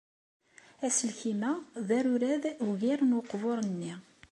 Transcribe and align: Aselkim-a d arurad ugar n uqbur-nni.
Aselkim-a 0.85 1.51
d 1.87 1.89
arurad 1.97 2.43
ugar 2.67 2.99
n 3.03 3.15
uqbur-nni. 3.19 3.93